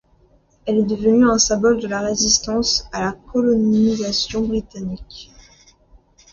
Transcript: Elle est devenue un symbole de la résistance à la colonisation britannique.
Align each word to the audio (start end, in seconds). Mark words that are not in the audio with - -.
Elle 0.65 0.79
est 0.79 0.83
devenue 0.85 1.29
un 1.29 1.37
symbole 1.37 1.79
de 1.79 1.85
la 1.87 1.99
résistance 1.99 2.89
à 2.91 3.01
la 3.03 3.11
colonisation 3.11 4.41
britannique. 4.41 5.31